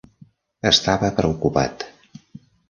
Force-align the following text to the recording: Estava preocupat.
Estava 0.69 1.11
preocupat. 1.19 1.87